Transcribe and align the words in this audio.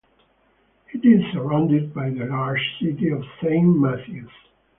It 0.93 1.05
is 1.05 1.21
surrounded 1.31 1.93
by 1.93 2.09
the 2.09 2.25
larger 2.25 2.63
city 2.81 3.09
of 3.11 3.23
Saint 3.39 3.77
Matthews. 3.77 4.31